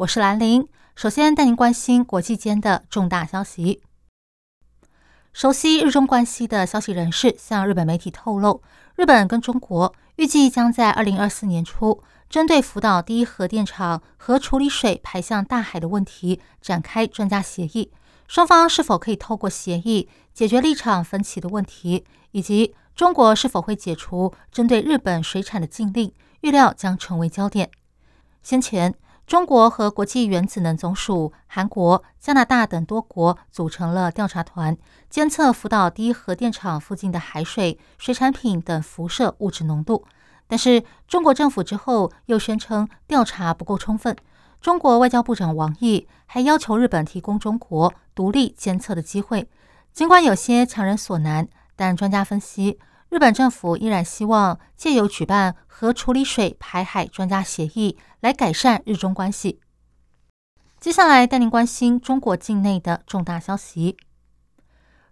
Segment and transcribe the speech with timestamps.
[0.00, 0.68] 我是兰玲。
[0.94, 3.80] 首先带您关心国际间的重大消息。
[5.32, 8.60] 熟悉日中关系的消息人士向日本媒体透露，
[8.94, 17.90] 日本跟中国预计将在二零二四年初，针对福岛第一核电厂核处理水排向大海的问题展开专家协议。
[18.28, 27.70] 双方是否可以透过协议解决立场分歧的问题，以及中国是否会解除针对日本水产的禁令，预料将成为焦点。
[28.42, 28.94] 先前。
[29.26, 34.76] 中国和国际原子能总署、韩国、加拿大等多国组成了调查团，
[35.10, 40.04] 监测福岛第一核电厂附近的海水、水产品等辐射物质浓度。
[40.46, 44.16] 但是，中国政府之后又宣称调查不够充分。
[44.60, 49.48] 中国外交部长王毅还要求日本提供中国独立监测的机会。
[49.92, 52.78] 尽管有些强人所难，但专家分析。
[53.08, 59.60] 日本政府依然希望借由举办核处理水排海专家协议来改善日中关系。
[60.80, 63.96] 接下来带您关心中国境内的重大消息。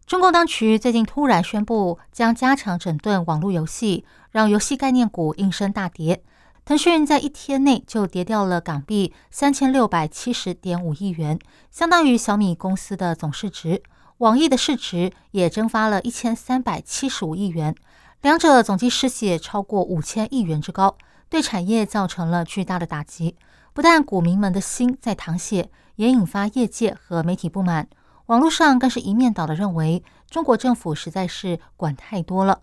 [0.06, 6.22] 中共当局最近突然宣布将加强整顿网络游戏，让游戏概念股应声大跌。
[6.66, 11.38] 腾讯在一天内就跌掉了港币三千六百七十点五亿元，
[11.70, 13.82] 相当于小米公司的总市值。
[14.18, 17.74] 网易的市值也蒸发了一千三百七十五亿元，
[18.22, 20.96] 两者总计失血超过五千亿元之高，
[21.28, 23.36] 对产业造成了巨大的打击。
[23.72, 27.88] 不但股民们的心在淌血，也引发业界和媒体不满。
[28.26, 32.60] 网络上更是一面倒的认为，中国政府实在是管太多了。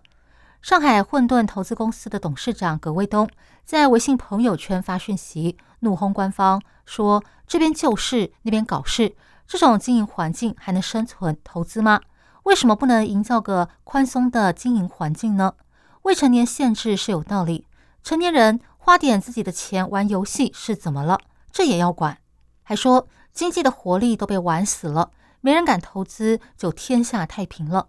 [0.62, 3.28] 上海混沌投资公司的董事长葛卫东
[3.62, 9.14] 在微信朋友圈发讯息，怒轰官方，说这边救市，那边搞事。
[9.46, 12.00] 这种经营环境还能生存投资吗？
[12.44, 15.54] 为什么不能营造个宽松的经营环境呢？
[16.02, 17.66] 未成年限制是有道理，
[18.02, 21.20] 成年人花点自己的钱玩游戏是怎么了？
[21.52, 22.18] 这也要管？
[22.62, 25.10] 还说经济的活力都被玩死了，
[25.40, 27.88] 没人敢投资，就天下太平了。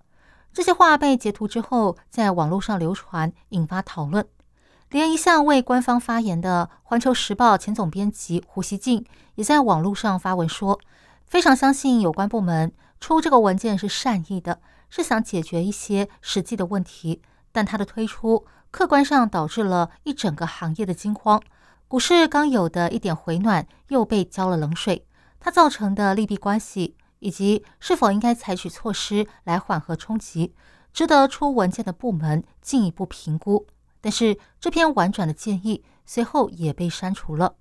[0.54, 4.24] 这些话被截图之后，在网络上流传，引发讨论。
[4.90, 9.04] 连一向为官方发言的《环球时报》前总编辑胡锡进，
[9.34, 10.80] 也在网络上发文说。
[11.34, 14.62] 非常相信有关部门出这个文件是善意的，
[14.92, 21.42] 是想解决一些实际的问题，但它的推出客观上导致了一整个行业的惊慌，
[21.88, 25.08] 股市刚有的一点回暖又被浇了冷水。
[25.40, 30.54] 它造成的利弊关系以及是否应该采取措施来缓和冲击，
[30.94, 33.66] 值得出文件的部门进一步评估。
[34.00, 37.56] 但是这篇婉转的建议随后也被删除了。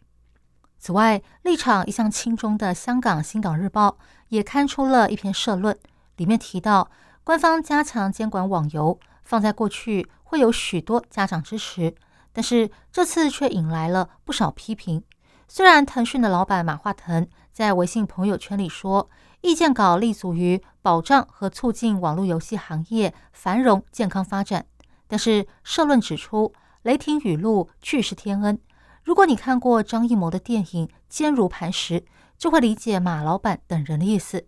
[0.85, 3.91] 此外，立场一向亲中的香港《新港日报》
[4.31, 5.79] 也刊出了一篇社论，
[6.17, 6.91] 里面提到，
[7.23, 11.95] 官方加强监管网游，放在过去会有许多家长支持，
[12.33, 15.05] 但是这次却引来了不少批评。
[15.47, 19.09] 虽然腾讯的老板马化腾在微信朋友圈里说，
[19.43, 24.67] 意见稿立足于保障和促进网络游戏行业繁荣健康发展，
[25.07, 28.59] 但是社论指出，雷霆雨露俱是天恩。
[29.05, 32.01] 如果你看过张艺谋的电影《坚如磐石》，
[32.39, 34.47] 就会理解马老板等人的意思。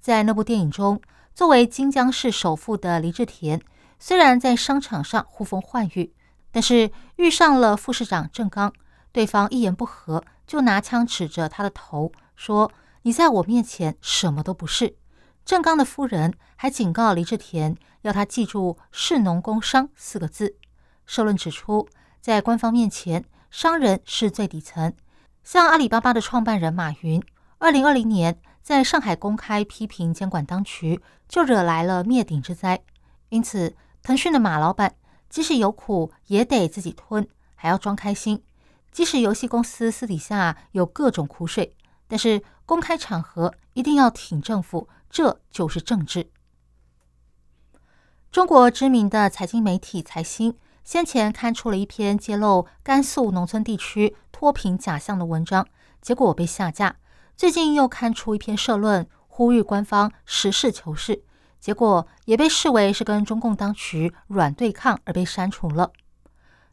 [0.00, 1.00] 在那部电影中，
[1.34, 3.60] 作为金江市首富的黎志田，
[3.98, 6.14] 虽然在商场上呼风唤雨，
[6.50, 8.72] 但是遇上了副市长郑刚，
[9.12, 12.72] 对方一言不合就拿枪指着他的头，说
[13.02, 14.96] ：“你在我面前什么都不是。”
[15.44, 20.56] 郑刚的夫人还警告黎志田，要他记住“士农工商”四个字。
[21.04, 21.86] 社论指出，
[22.22, 23.26] 在官方面前。
[23.50, 24.94] 商人是最底层，
[25.42, 27.20] 像阿里巴巴的创办人马云，
[27.58, 32.80] 二零二零年在上海公开批评监管当局，就惹来了灭顶之灾。
[33.28, 34.94] 因此，腾讯的马老板
[35.28, 37.26] 即使有苦也得自己吞，
[37.56, 38.40] 还要装开心。
[38.92, 41.74] 即使游戏公司私底下有各种苦水，
[42.06, 46.30] 但是公开场合一定要挺政府，这就是政治。
[48.30, 50.56] 中国知名的财经媒体财新。
[50.82, 55.66] 先前刊出了一篇揭露甘肃农村地区脱贫假象的文章，
[56.00, 56.96] 结果被下架。
[57.36, 61.22] 最近又刊出一篇社论，呼吁官方实事求是，
[61.58, 65.92] 结果也被视为是跟中共当局软对抗而被删除了。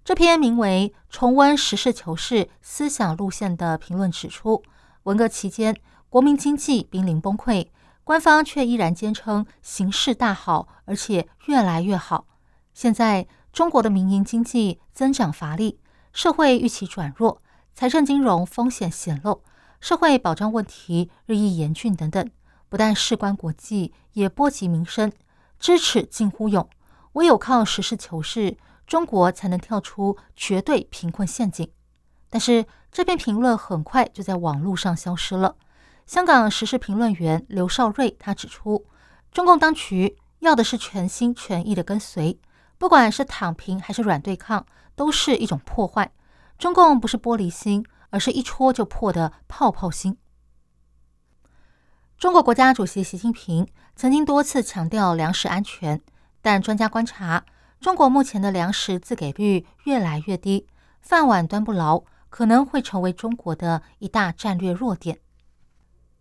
[0.03, 4.63] 这篇名为《重温实事求是思想路线》的评论指出，
[5.03, 5.75] 文革期间，
[6.09, 7.67] 国民经济濒临崩溃，
[8.05, 12.25] 官方却依然坚称形势大好，而且越来越好。
[12.73, 13.27] 现在
[13.57, 15.79] 中国的民营经济增长乏力，
[16.13, 17.41] 社会预期转弱，
[17.73, 19.41] 财政金融风险显露，
[19.81, 22.29] 社会保障问题日益严峻等等，
[22.69, 25.11] 不但事关国际，也波及民生，
[25.59, 26.69] 支持近乎勇。
[27.13, 28.55] 唯有靠实事求是，
[28.85, 31.67] 中国才能跳出绝对贫困陷阱。
[32.29, 35.55] 但是这篇评论很快就在网络上消失了。
[36.05, 38.85] 香港时事评论员刘少瑞他指出，
[39.31, 42.39] 中共当局要的是全心全意的跟随，
[42.77, 44.65] 不管是躺平还是软对抗，
[44.95, 46.11] 都是一种破坏。
[46.57, 50.17] 中共不是玻璃心，而是一戳就破的泡泡心。
[52.17, 56.01] 中国国家主席习近平曾经多次强调粮食安全，
[56.41, 57.45] 但专家观察，
[57.79, 60.67] 中国目前的粮食自给率越来越低，
[61.01, 62.03] 饭碗端不牢。
[62.29, 65.17] 可能会成为中国的一大战略弱点。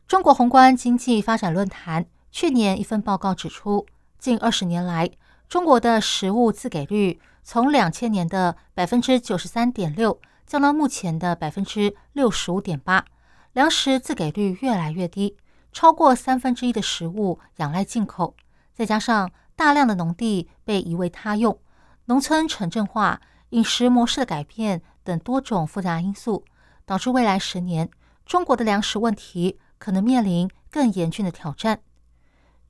[0.07, 3.85] 中国宏观经济发展论坛去年一份报告指出，
[4.17, 5.11] 近二十年来，
[5.49, 13.05] 中国的食物自给率从两千年的百分之九十三点六降到目前的百分之六十五点八，
[13.53, 15.37] 粮食自给率越来越低，
[15.73, 18.35] 超过三分之一的食物仰赖进口，
[18.75, 21.59] 再加上大量的农地被夷为他用，
[22.07, 23.21] 农村城镇化。
[23.51, 26.45] 饮食模式的改变等多种复杂因素，
[26.85, 27.89] 导致未来十年
[28.27, 31.79] 中国的粮食问题可能面临更严峻的挑战。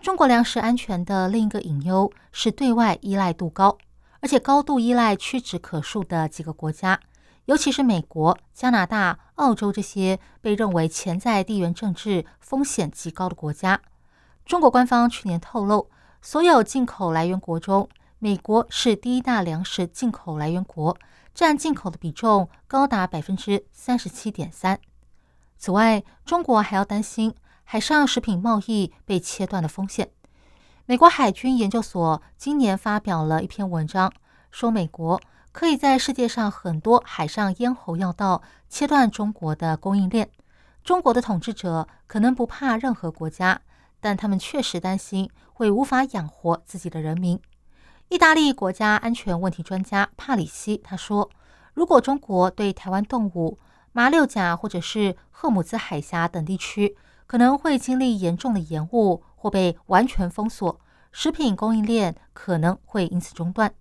[0.01, 3.77] 中国粮食安全的另一个隐忧是对外依赖度高，
[4.21, 7.01] 而且高度依赖屈指可数的几个国家，
[7.47, 13.81] 尤其是美国、加拿大、澳洲这些被认为潜在地缘政治风险极高的国家。
[14.45, 15.91] 中国官方去年透露，
[16.23, 17.89] 所有进口来源国中。
[18.19, 20.97] 美国是第一大粮食进口来源国，
[21.35, 24.81] 占进口的比重高达百分之三十七点三。
[25.59, 27.35] 此外，中国还要担心
[27.69, 30.09] 海上食品贸易被切断的风险。
[30.85, 34.13] 美国海军研究所今年发表了一篇文章，
[34.53, 35.21] 说美国
[35.51, 40.31] 可以在世界上很多海上咽喉要道切断中国的供应链。
[40.85, 43.61] 中国的统治者可能不怕任何国家，
[43.99, 47.41] 但他们确实担心会无法养活自己的人民。
[48.09, 51.29] 意大利国家安全问题专家帕里西他说
[51.75, 53.59] ：“如果中国对台湾动物、
[53.91, 60.81] 马六甲或者是赫姆兹海峡等地区可能会经历严重的延误或被完全封锁，
[61.13, 63.75] 食品供应链可能会因此中断。”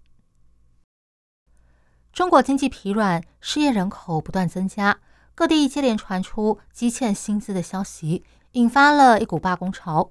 [2.12, 5.00] 中国经济疲软，失业人口不断增加，
[5.36, 10.10] 各地接连传出积欠薪资的消息，引发了一股罢工潮。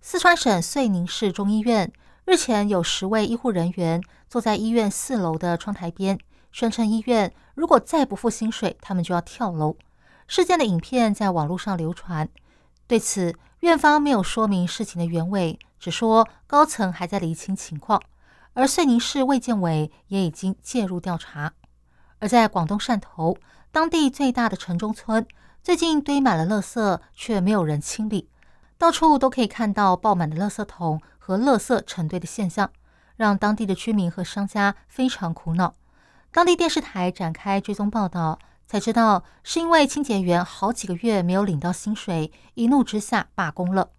[0.00, 1.92] 四川省遂宁市中医院。
[2.24, 6.18] 日前，有十位医护人员坐在医院四楼的窗台边，
[6.52, 9.76] 宣称医院如果再不付薪水，他们就要跳楼。
[10.30, 12.28] 事件的影片在网络上流传。
[12.86, 18.00] 对此，院方没有说明事情的原委，只说高层还在厘清情况。
[18.52, 21.52] 而遂宁市卫健委也已经介入调查。
[22.20, 23.38] 而在广东汕头，
[23.72, 25.26] 当地最大的城中村
[25.64, 28.28] 最近堆满了垃圾，却没有人清理，
[28.78, 31.02] 到处都可以看到爆满的垃圾桶。
[31.18, 32.70] 和垃圾成堆的现象，
[33.16, 35.74] 让当地的居民和商家非常苦恼。
[36.32, 38.38] 当地电视台展开追踪报道，
[38.70, 43.90] 才知道是因为清洁员好几个月没有领到薪水，一怒之下罢工了。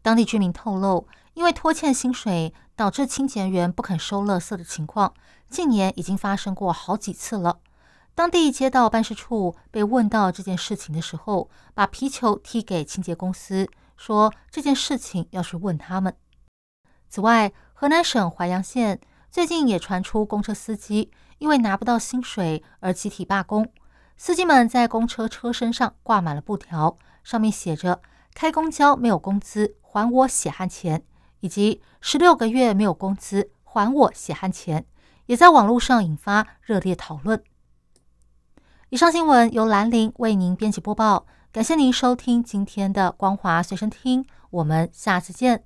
[0.00, 5.12] 当地居民透露，因为拖欠薪水导致清洁员不肯收垃圾的情况，
[5.50, 7.58] 近年已经发生过好几次了。
[8.14, 16.14] 当地街道办事处被问到这件事情的时候，把皮球踢给清洁公司，说这件事情要去问他们。
[17.08, 19.00] 此外，河南省淮阳县
[19.32, 23.68] 最近也传出公车司机因为拿不到薪水而集体罢工。
[24.24, 28.00] 司机们在公车车身上挂满了布条，上面写着
[28.32, 31.02] “开公交没有工资，还我血汗钱”
[31.42, 34.86] 以及“十六个月没有工资，还我血汗钱”，
[35.26, 37.42] 也在网络上引发热烈讨论。
[38.90, 45.64] 以上新闻由兰陵为您编辑播报，感谢您收听今天的光华随身听，我们下次见。